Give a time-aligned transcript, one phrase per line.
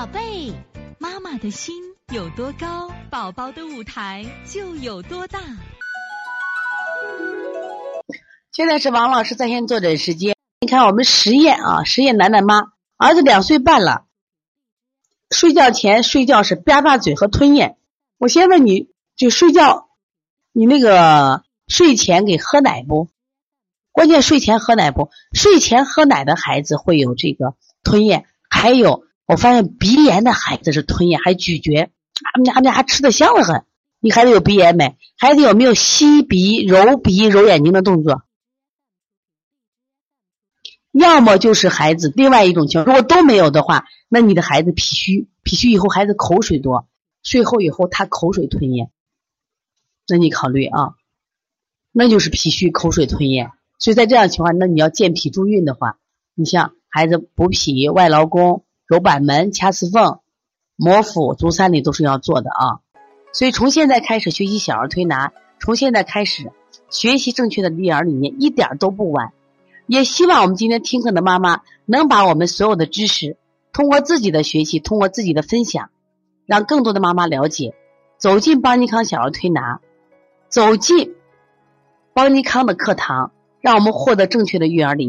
[0.00, 0.50] 宝贝，
[0.98, 1.74] 妈妈的心
[2.10, 5.38] 有多高，宝宝的舞台就有多大。
[8.50, 10.34] 现在是王老师在线坐诊时间。
[10.62, 14.06] 你看，我们实验啊，实验楠楠妈儿子两岁半了，
[15.30, 17.76] 睡觉前睡觉是吧吧嘴和吞咽。
[18.16, 19.90] 我先问你，就睡觉，
[20.50, 23.08] 你那个睡前给喝奶不？
[23.92, 25.10] 关键睡前喝奶不？
[25.34, 33.64] 睡前喝奶的孩子会有这个吞咽，还有我发现鼻炎的孩子是吞咽还咀嚼，他们家他们家还吃的香的很。
[34.00, 34.96] 你孩子有鼻炎没？
[35.16, 38.22] 孩子有没有吸鼻、揉鼻、揉眼睛的动作？
[40.90, 46.88] 要么就是孩子另外一种情况，如果都没有的话，那你的孩子脾虚，脾虚以后孩子口水多，
[47.22, 48.90] 睡后以后他口水吞咽，
[50.08, 50.94] 那你考虑啊，
[51.92, 53.52] 那就是脾虚口水吞咽。
[53.78, 55.98] 所以在这样情况，那你要健脾助运的话，
[56.34, 60.18] 你像孩子补脾、外劳宫、揉板门、掐丝缝、
[60.74, 62.80] 摩腹、足三里都是要做的啊。
[63.32, 66.50] 所以从现在开始学习小儿推拿，从现在开始
[66.88, 69.32] 学习正确的育儿理念，一点都不晚。
[69.86, 73.36] 也希望我们今天听课的妈妈能把我们所有的知识，
[73.72, 75.90] 通过自己的学习，通过自己的分享，
[76.44, 77.76] 让更多的妈妈了解，
[78.18, 79.80] 走进邦尼康小儿推拿，
[80.48, 81.14] 走进
[82.12, 85.08] 邦尼康的课堂，让我们获得正确的育儿理念。